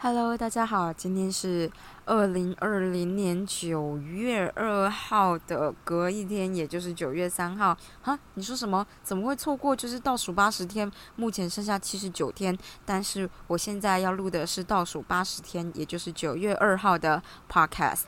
[0.00, 1.68] Hello，大家好，今天是
[2.04, 7.76] 二零二零年九月二号的隔一天，也就是九月三号。
[8.00, 8.86] 哈，你说什么？
[9.02, 9.74] 怎么会错过？
[9.74, 12.56] 就是倒数八十天，目前剩下七十九天，
[12.86, 17.20] 但是我现在要录的是倒数八十天，也就是九月二号的
[17.50, 18.06] Podcast。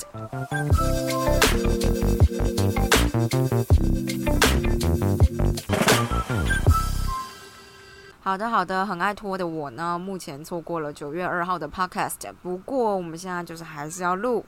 [8.23, 12.31] 好的，好的，很爱拖的我呢，目前错过了九月二号的 podcast。
[12.43, 14.45] 不过我们现在就是还是要录，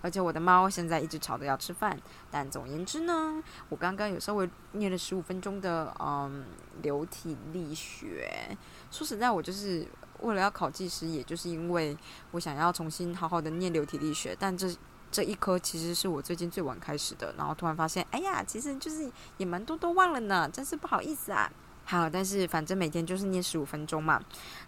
[0.00, 1.96] 而且我的猫现在一直吵着要吃饭。
[2.32, 6.44] 但总言之呢，我刚刚有稍微念了十五分钟的嗯
[6.82, 8.56] 流体力学。
[8.90, 9.86] 说实在，我就是
[10.22, 11.96] 为了要考技师，也就是因为
[12.32, 14.36] 我想要重新好好的念流体力学。
[14.36, 14.68] 但这
[15.12, 21.48] 这一科其实是我最近最晚开始的，然后突然发现，哎呀，其实就是也蛮多都忘了呢，真是不好意思啊。
[21.92, 24.18] 好，但是反正每天就是念十五分钟嘛。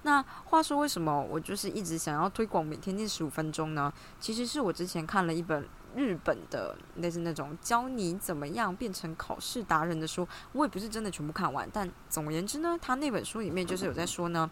[0.03, 3.91] 那话说，为什么我就是一直想要推广每天念十五分钟呢？
[4.21, 5.67] 其实是我之前看了一本。
[5.97, 11.69] 日本的类似那种教你怎么样变成考试达人的书，我也不是真的全部看完。
[11.73, 14.51] 但总而言之呢，他那本书里面就是有在说呢，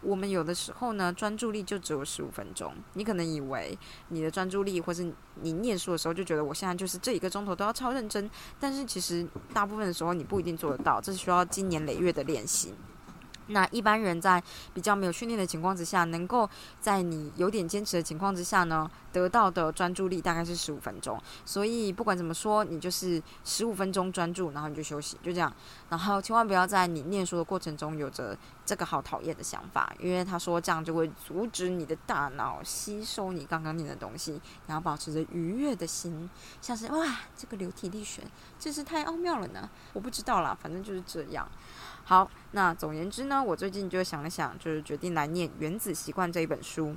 [0.00, 2.74] 我们有的时候呢，专注力就只有十五分钟。
[2.94, 3.76] 你可能以为
[4.08, 12.74] 你的专注力，或是你念书的时候就觉得我现在就是这一个钟头都要超认真，但是其实大部分的时候你不一定做得到，这是需要经年累月的练习。
[13.48, 16.48] 那一般人在比较没有训练的情况之下，能够
[16.80, 21.20] 在你有点坚持的情况之下呢，得到的专注力大概是十五分钟。
[21.44, 25.52] 所以不管怎么说，你就是十五分钟专注，然后你就休息，就这样。
[25.88, 38.22] 然后千万不要在你念书的过程中有着这个好讨厌的想法，因为他说这样就会阻止你的大脑吸收你刚刚念的东西，然后保持着愉悦的心，像是哇，这个流体力学
[38.58, 39.68] 真是太奥妙了呢。
[39.92, 41.46] 我不知道啦，反正就是这样。
[42.04, 46.96] 好，那总言之呢，我最近就想了想，就是决定来念《原子习惯》这一本书。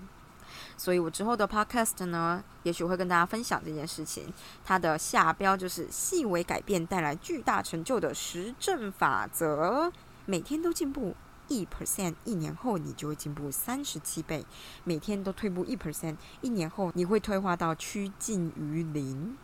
[0.77, 4.31] 所以我之后的 podcast 呢，也许会跟大家分享这件事情。
[4.63, 9.91] 它的下标就是“细微改变带来巨大成就的实证法则”。
[10.25, 11.15] 每天都进步
[11.47, 14.45] 一 percent，一年后你就会进步三十七倍。
[14.83, 19.35] 每天都退步一 percent，一年后你会退化到趋近于零。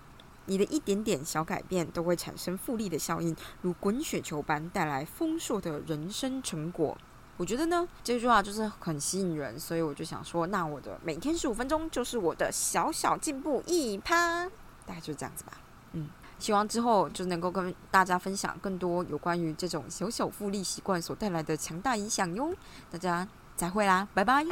[0.51, 6.97] 你的一点点小改变都会产生复利的效应，如滚雪球般带来丰硕的人生成果。
[7.37, 14.43] 我觉得呢，这句话就是很吸引人，所以我就想说，那我的每天十五分钟就是我的小小进步一趴，
[14.85, 15.53] 大概就是这样子吧。
[15.93, 22.53] 嗯，希望之后就能够跟大家分享更多有关于这种小小复利习惯所带来的强大影响哟。
[22.91, 23.25] 大家
[23.55, 24.45] 再会啦，拜拜。